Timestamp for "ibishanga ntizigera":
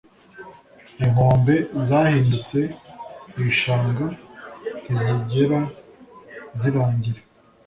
3.39-5.59